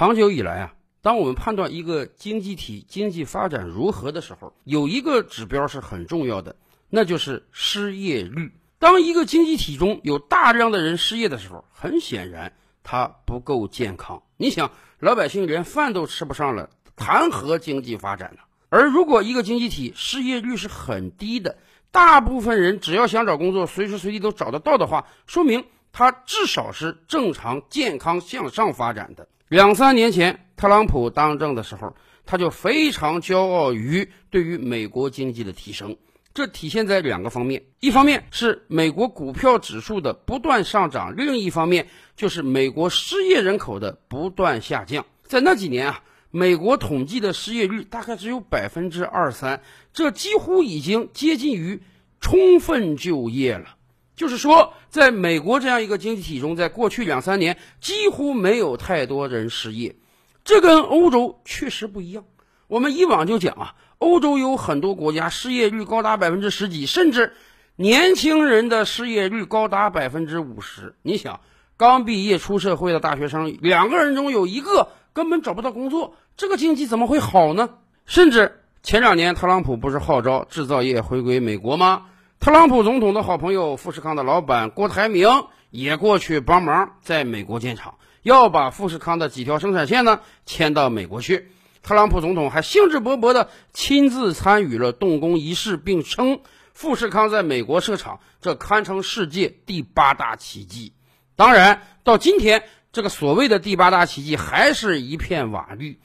[0.00, 6.56] 长久以来啊，当我们判断一个经济体经济发展如何的时候，有一个指标是很重要的，
[6.88, 8.50] 那就是失业率。
[8.78, 14.22] 当一个经济体中有大量的人失业的时候，很显然它不够健康。
[14.38, 14.70] 你想，
[15.00, 18.40] 老百姓连饭都吃不上了，谈何经济发展呢？
[18.70, 21.58] 而如果一个经济体失业率是很低的，
[21.90, 29.28] 大部分人只要想找工作，随时随地都找得到的话，说明它至少是正常、健康向上发展的。
[29.50, 31.92] 两三年前，特朗普当政的时候，
[32.24, 35.96] 他就非常骄傲于对于美国经济的提升。
[36.32, 45.04] 这体现在两个方面：一方面是美国股票指数的不断上涨，另一方面就是美国失业人口的不断下降。
[45.24, 46.02] 在那几年啊。
[46.32, 49.60] 美国统计的失业率大概只有百分之二三，
[49.92, 51.82] 这几乎已经接近于
[52.20, 53.74] 充分就业了。
[54.20, 59.96] 就是说，在美国这样一个经济体中，在过去两三年几乎没有太多人失业，
[60.44, 62.24] 这跟欧洲确实不一样。
[62.66, 67.32] 我们以往就讲啊，欧洲有很多国家失业率高达百分之十几，甚至
[67.76, 70.94] 年轻人的失业率高达百分之五十。
[71.00, 71.40] 你想，
[71.78, 74.88] 刚毕业出社会的大学生，两个人中有一个。
[75.12, 77.70] 根本找不到工作，这个经济怎么会好呢？
[78.06, 82.06] 甚至前两年特朗普不是号召制造业回归美国吗？
[82.40, 85.28] 特朗普总统的好朋友富士康的老板郭台铭
[85.68, 91.50] 也过去帮忙，在美国建厂，要把富士康的几条生产线呢迁到美国去。
[91.82, 96.40] 特朗普总统还兴致勃勃地亲自参与了动工仪式，并称
[96.72, 100.94] 富士康在美国设厂，这堪称世界第八大奇迹。
[101.36, 102.64] 当然，到今天。
[102.92, 105.98] 这个所谓的第八大奇迹还是一片瓦砾，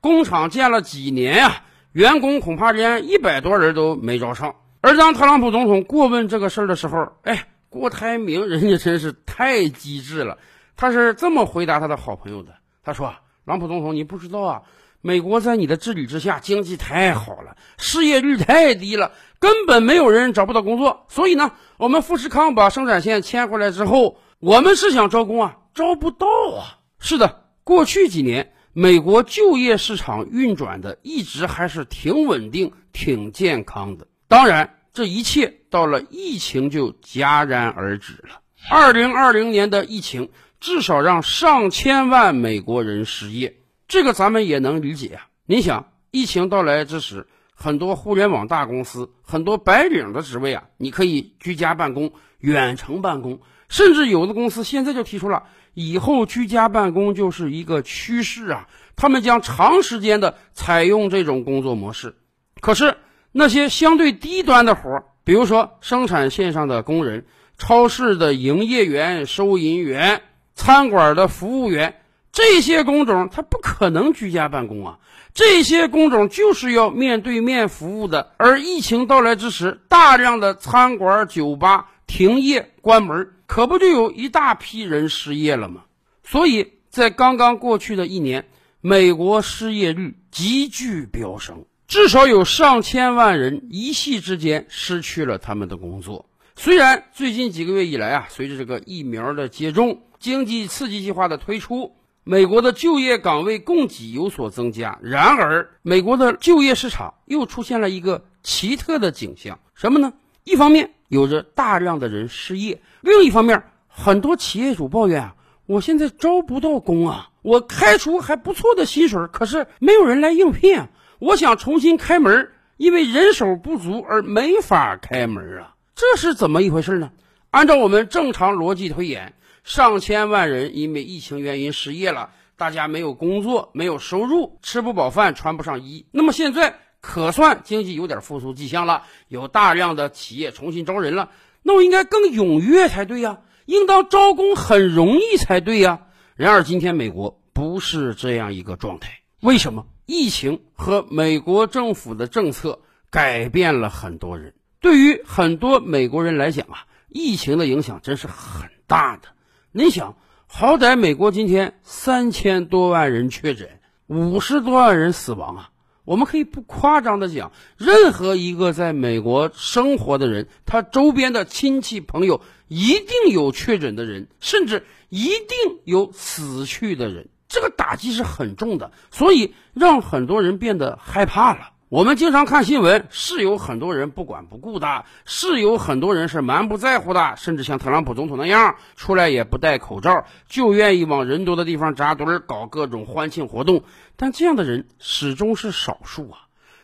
[0.00, 4.54] 工厂建了几年呀，员工恐怕连一百多人都没招上。
[4.80, 10.38] 而当特朗普总统过问这个事儿的时候，哎，郭台铭 人家真是太机智了，
[10.76, 12.54] 他是这么回答他的好朋友的
[12.84, 14.62] ：“他说，朗普总统，你不知道啊，
[15.00, 21.04] 美国在你的治理之下，经济太好了，失业率太低了，根本没有人找不到工作。
[21.08, 26.26] 所以呢，我们富士康把生产线迁回来之后，我们是想招工啊。”招不到
[26.56, 26.80] 啊！
[26.98, 34.08] 是的，过去几年美国就业市场运转的一直还是挺稳定、挺健康的。
[34.26, 38.40] 当然，这一切到了疫情就戛然而止了。
[38.70, 43.56] 二零二零年的疫情至少让上千万美国人失业，
[43.86, 45.28] 这个咱们也能理解啊。
[45.46, 55.44] 你想，疫情到来之时，很多互联网大公司、很多白领的职位啊，你可以居家办公、远程办公，甚至有的公司现在就提出了。
[55.74, 58.68] 以后居家办公就是一个趋势啊！
[58.96, 62.16] 他们将长时间的采用这种工作模式。
[62.60, 62.96] 可是
[63.32, 67.26] 那些相对低端的活儿，比如说生产线上的工人、
[67.58, 70.22] 超市的营业员、收银员、
[70.54, 72.00] 餐馆的服务员，
[72.32, 74.98] 这些工种他不可能居家办公啊！
[75.34, 78.32] 这些工种就是要面对面服务的。
[78.38, 83.30] 而疫情到来之时，大量的餐馆、酒吧停业关门。
[83.46, 85.84] 可不就有一大批人失业了吗？
[86.24, 88.46] 所以在刚刚过去的一年，
[88.80, 96.26] 美国失业率急剧飙升，至少有上千万人一夕之间失去了他们的工作。
[96.54, 110.12] 虽然最近几个月以来啊，随着这个疫苗的接种、经济刺激计划的推出，美国的就业岗位供给有所增加，然而美国的就业市场又出现了一个奇特的景象，什么呢？
[110.44, 112.82] 一方面有着大量的人失业。
[113.00, 115.34] 另一方面，很多企业主抱怨啊，
[115.64, 120.90] 我现在招不到工啊，我开出还不错的薪水，可是没有人来应聘啊。
[121.18, 125.74] 我想重新开门，因为人手不足而没法开门啊。
[125.94, 127.10] 这是怎么一回事呢？
[127.50, 129.34] 按照我们正常逻辑推演，
[129.64, 136.06] 上千万人因为疫情原因失业了，大家没有工作，没有收入，吃不饱饭，穿不上衣。
[136.12, 141.30] 那么现在可算经济有点复苏迹象了，有大量的企业重新招人了。
[141.62, 146.02] 那我应该更踊跃才对呀，应当招工很容易才对呀。
[146.36, 149.84] 然而今天美国不是这样一个状态，为什么？
[150.10, 154.54] 疫情和美国政府的政策改变了很多人。
[154.80, 159.28] 对于很多美国人来讲啊，疫情的影响真是很大的。
[159.70, 160.16] 你想，
[160.46, 163.68] 好歹美国今天三千多万人确诊，
[164.06, 165.70] 五十多万人死亡啊。
[166.06, 181.70] 我们可以不夸张的讲，任何一个在美国生活的人，他周边的亲戚朋友一定有确诊的人，甚至一定有死去的人，这个打击是很重的，所以让很多人变得害怕了。
[181.88, 193.84] 我们经常看新闻，是有很多人不管不顾的，是有很多人是蛮不在乎的，甚至像特朗普总统那样，出来也不戴口罩，就愿意往人多的地方扎堆儿，搞各种欢庆活动。
[194.16, 196.40] 但这样的人始终是少数啊。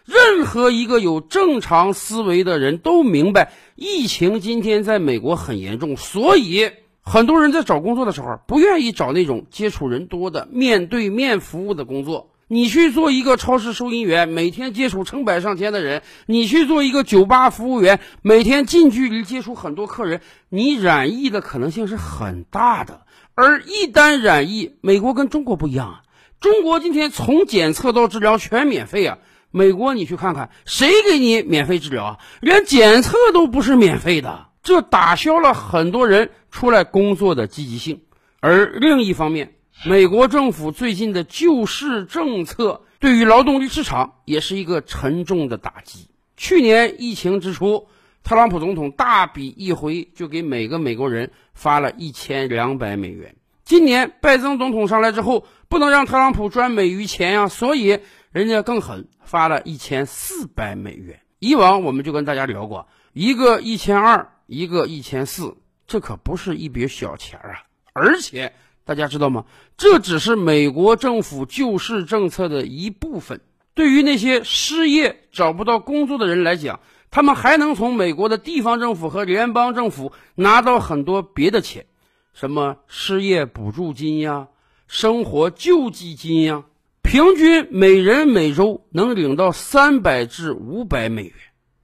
[0.06, 6.70] 任何一个有正常思维的人都明白，疫情今天在美国很严重，所以
[7.05, 12.31] 很多人在找工作的时候不愿意找那种接触人多的、面对面服务的工作。
[12.47, 23.03] 你去做一个超市收银员，每天接触成百上千的人；你去做一个酒吧服务员，每天近距离接触很多客人，你染疫的可能性是很大的。
[23.35, 26.03] 而一旦染疫，美国跟中国不一样啊，
[26.41, 29.19] 中国今天从检测到治疗全免费啊。
[29.50, 32.19] 美国你去看看，谁给你免费治疗啊？
[32.41, 38.03] 连检测都不是免费的，这打消了很多人出来工作的积极性。
[38.39, 46.09] 而另一方面，美国政府最近的救市政策对于劳动力市场也是一个沉重的打击。
[46.37, 47.89] 去年疫情之初，
[48.23, 53.35] 特朗普总统大笔一挥就给每个美国人发了一千两百美元。
[53.65, 57.99] 今年拜登总统上来之后，不能让特朗普赚美于钱呀，所以
[58.31, 61.19] 人家更狠，发了一千四百美元。
[61.41, 68.53] 以往我们就跟大家聊过，一个一千二，一个一千四，这可不是一笔小钱啊，而且。
[68.87, 69.47] 大家知道吗？
[69.79, 73.41] 这只是美国政府救市政策的一部分。
[73.73, 81.87] 对于那些失业找不到工作的人来讲，他们还能从美国的地方政府和联邦政府拿到很多别的钱，
[82.35, 84.49] 什么失业补助金呀、
[84.87, 86.65] 生活救济金呀，
[87.01, 91.33] 平均每人每周能领到三百至五百美元。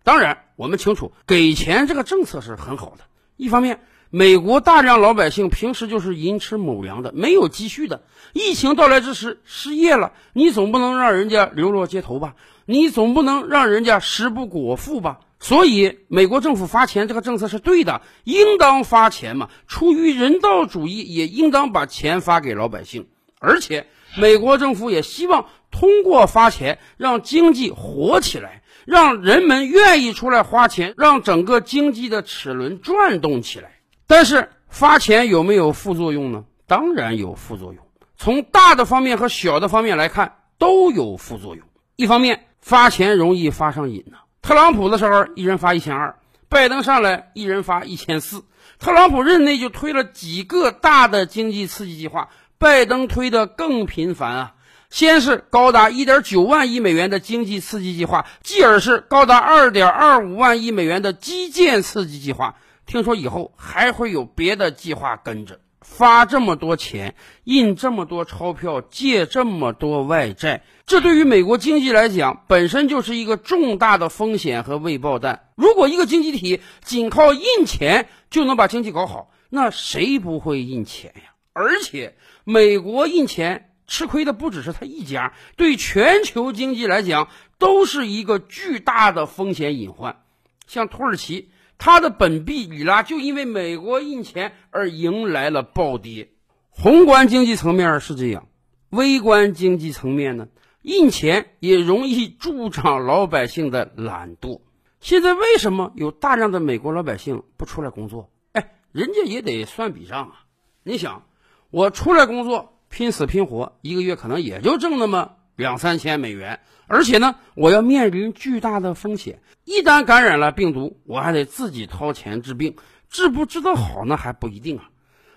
[0.05, 3.05] 当然，我们清楚给钱这个政策是很好的，
[3.39, 3.81] 一方面。
[4.13, 8.03] 美国大量老百姓平时就是寅吃卯粮的，没有积蓄的。
[8.33, 12.35] 疫情到来之时失业了，你总不能让人家流落街头吧？
[12.67, 15.21] 你总不能让人家食不果腹吧？
[15.39, 19.49] 所以，美国政府发钱这个政策是对的，应当发钱嘛。
[19.69, 23.07] 出于人道主义，也应当把钱发给老百姓。
[23.39, 23.87] 而且，
[24.19, 33.77] 美国政府也希望通过发钱让经济活起来，让人们愿意出来花钱，让整个经济的齿轮转动起来。
[34.11, 36.45] 但是发钱有没有副作用呢？
[36.67, 37.87] 当然有副作用。
[38.17, 41.65] 从大的方面和小的方面来看，都有副作用。
[41.95, 44.17] 一方面，发钱容易发上瘾呢。
[44.43, 46.17] 特朗普的时候，一人发一千二；
[46.49, 48.43] 拜登上来，一人发一千四。
[48.81, 54.55] 特朗普任内就推了几个大的经济刺激计划，拜登推的更频繁啊。
[54.91, 62.57] 先是高达一点九万亿美元的经济刺激计划，继而是高达二点二五万亿美元的基建刺激计划。
[62.91, 67.15] 听说以后还会有别的计划跟着发这么多钱，
[67.45, 75.51] 印这么多钞票，借这么多外债，这对于美国经济来讲本身就是一个重大的风险和未爆弹。
[75.55, 81.35] 如果一个经济体仅靠印钱就能把经济搞好，那谁不会印钱呀？
[81.53, 90.25] 而且美国印钱吃亏的不只是他一家，对全球经济来讲都是一个巨大的风险隐患。
[90.67, 91.53] 像土耳其。
[91.83, 96.29] 它的本币里拉就因为美国印钱而迎来了暴跌。
[96.69, 98.49] 宏观经济层面是这样，
[98.91, 100.49] 微观经济层面呢，
[100.83, 104.61] 印钱也容易助长老百姓的懒惰。
[105.01, 108.31] 现在为什么有大量的美国老百姓不出来工作？
[108.53, 110.45] 哎，人家也得算笔账啊。
[110.83, 111.25] 你想，
[111.71, 115.37] 我出来工作拼死拼活，一个月可能也就挣那么。
[115.61, 119.41] 两三千美元，而且呢，我要面临巨大的风险。
[119.67, 122.77] 一旦感染了病毒，我还得自己掏钱治病，
[123.11, 124.89] 治不治得好那还不一定啊。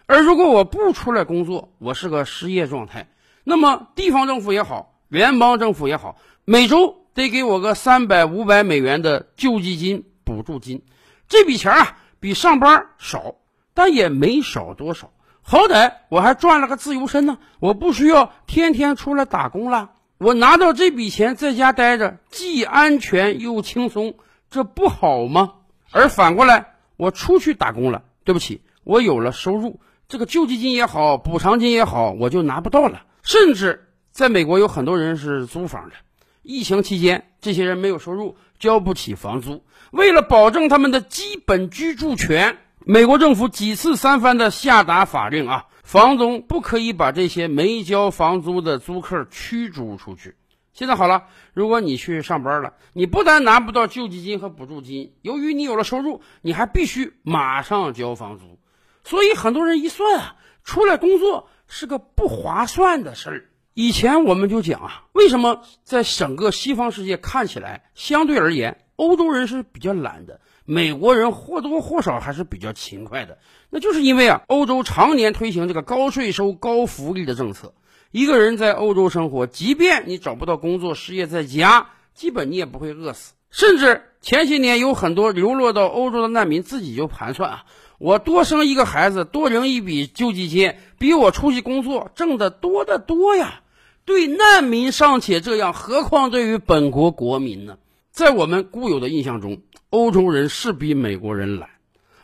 [0.05, 3.09] 而如果我不出来工作，我是个失业状态，
[3.43, 6.15] 那么地方政府也好，联邦政府也好，
[6.45, 10.83] 每周得给我个三百五百美元的救济金、补助金。
[11.27, 13.35] 这笔钱啊，比上班少，
[13.73, 15.11] 但也没少多少。
[15.41, 19.91] 好歹我还赚了个自由身呢，我不需要天天出来打工了。
[20.17, 24.15] 我拿到这笔钱在家待着，既安全又轻松，
[24.49, 25.55] 这不好吗？
[25.91, 33.01] 而反过来，我出去打工了，对不起，我有了收入，这个救济金也好，补偿金也好，我就拿不到了。
[33.21, 35.95] 甚至在美国有很多人是租房的，
[36.41, 45.65] 疫情期间，这些人没有收入，交不起房租，为了保证他们的基本居住权，美国政府几次三番的下达法令啊。
[45.83, 50.35] 房东不可以把这些没交房租的租客驱逐出去。
[50.73, 58.57] 现在好了，如果你去上班了，你不但拿不到救济金和补助金，由于你有了收入，你还必须马上交房租。
[59.03, 63.49] 所以很多人一算啊，出来工作是个不划算的事儿。
[63.75, 73.37] 以前我们就讲啊，为什么在整个西方世界看起来相对而言，欧洲人是比较懒的，美国人或多或少还是比较勤快的？
[73.69, 77.73] 那就是因为啊，欧洲常年推行这个高税收、高福利的政策。
[78.11, 83.33] 一个人在欧洲生活，即便你找不到工作，失业在家，基本你也不会饿死。
[83.49, 87.65] 甚至前些年有很多流落到欧洲的难民自己就盘算啊，
[87.97, 93.61] 我多生一个孩子，多领一笔救济金，比我出去工作挣得多得多呀。
[94.05, 97.77] 对难民尚且这样，何况对于本国国民呢？
[98.13, 101.71] 在我们固有的印象中，欧洲人是比美国人懒，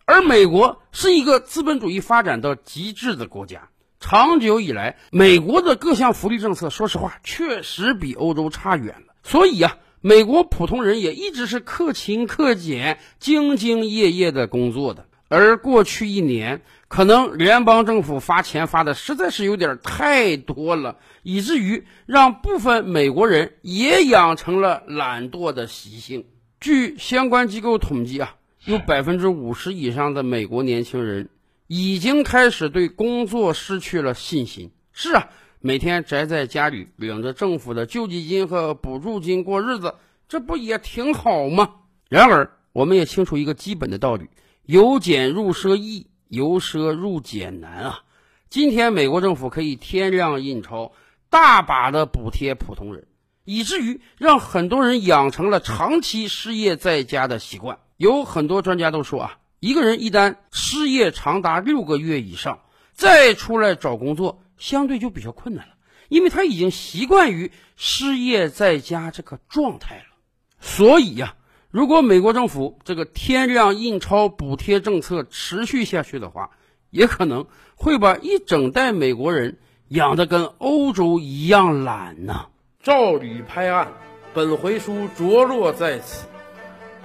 [0.05, 3.69] 而美国是一个资本主义发展到极致的国家。
[3.99, 9.15] 长久以来，美国的各项福利政策，说实话，确实比欧洲差远了。
[9.23, 15.07] 所以啊，美国普通人也一直是克勤克俭、兢兢业业的工作的。
[15.29, 26.25] 而过去一年，可能联邦政府发钱发的实在是有点太多了，以至于让部分美国人也养成了懒惰的习性。
[26.59, 31.29] 据相关机构统计啊，有百分之五十以上的美国年轻人
[31.67, 34.71] 已经开始对工作失去了信心。
[34.91, 35.29] 是啊，
[35.61, 39.93] 每天宅在家里，领着政府的救济金和补助金过日子，
[40.27, 41.75] 这不也挺好吗？
[42.09, 44.25] 然而，我们也清楚一个基本的道理。
[44.69, 48.03] 由俭入奢易，由奢入俭难啊！
[48.51, 50.91] 今天美国政府可以天量印钞，
[51.31, 53.07] 大把的补贴普通人，
[53.45, 57.79] 以至于让很多人养成了长期失业在家的习惯。
[57.97, 62.59] 有很多专家都说啊，一个人一旦失业长达六个月以上，
[62.93, 65.73] 再出来找工作，相对就比较困难了，
[66.09, 70.15] 因为他已经习惯于失业在家这个状态了。
[70.59, 71.37] 所以呀。
[71.71, 76.49] 如果美国政府这个天量印钞补贴政策持续下去的话，
[76.89, 77.45] 也可能
[77.75, 79.59] 会把一整代美国人
[79.89, 82.47] 养得跟欧洲一样懒呢。
[82.81, 83.89] 照吕拍案，
[84.33, 86.27] 本回书着落在此。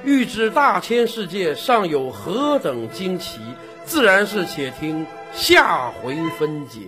[0.02, 3.40] 欲知大千世界尚有何等惊奇，
[3.84, 6.80] 自然是且听下回分解。